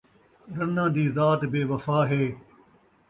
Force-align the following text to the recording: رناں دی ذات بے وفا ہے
رناں 0.57 0.89
دی 0.95 1.05
ذات 1.15 1.41
بے 1.51 1.61
وفا 1.69 1.99
ہے 2.09 2.23